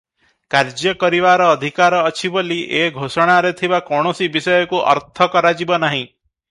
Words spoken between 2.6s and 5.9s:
ଏ ଘୋଷଣାରେ ଥିବା କୌଣସି ବିଷୟକୁ ଅର୍ଥ କରାଯିବ